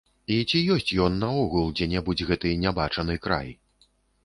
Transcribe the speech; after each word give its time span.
І 0.35 0.37
ці 0.51 0.61
ёсць 0.75 0.93
ён 1.07 1.19
наогул 1.25 1.69
дзе-небудзь, 1.77 2.25
гэты 2.31 2.57
нябачаны 2.65 3.21
край? 3.29 3.57